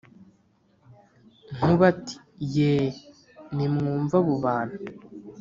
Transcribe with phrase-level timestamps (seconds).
[1.55, 2.15] Nkuba ati
[2.53, 2.93] «yee!
[3.55, 4.77] Nimwumve abo bantu!